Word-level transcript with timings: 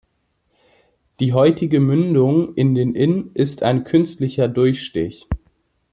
Die 1.19 1.31
heutige 1.31 1.79
Mündung 1.79 2.55
in 2.55 2.73
den 2.73 2.95
Inn 2.95 3.29
ist 3.35 3.61
ein 3.61 3.83
künstlicher 3.83 4.47
Durchstich. 4.47 5.27